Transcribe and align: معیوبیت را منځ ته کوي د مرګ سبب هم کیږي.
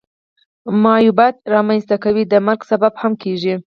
معیوبیت 0.83 1.35
را 1.53 1.61
منځ 1.67 1.83
ته 1.89 1.95
کوي 2.03 2.23
د 2.27 2.33
مرګ 2.47 2.59
سبب 2.71 2.93
هم 3.01 3.13
کیږي. 3.23 3.55